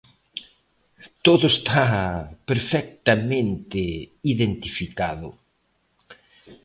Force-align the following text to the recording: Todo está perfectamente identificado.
Todo 1.25 1.45
está 1.55 1.81
perfectamente 2.49 3.81
identificado. 4.33 5.29